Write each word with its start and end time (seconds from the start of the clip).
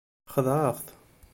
Xedɛeɣ-t. 0.33 0.87